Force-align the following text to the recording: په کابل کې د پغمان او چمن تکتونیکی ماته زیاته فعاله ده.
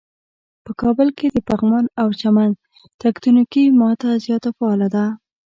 په 0.65 0.71
کابل 0.81 1.07
کې 1.17 1.27
د 1.31 1.37
پغمان 1.47 1.85
او 2.01 2.07
چمن 2.21 2.51
تکتونیکی 3.03 3.63
ماته 3.79 4.09
زیاته 4.25 4.49
فعاله 4.57 4.87
ده. 4.95 5.05